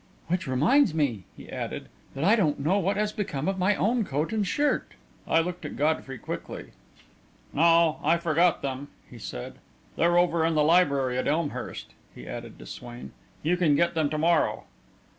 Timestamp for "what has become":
2.79-3.47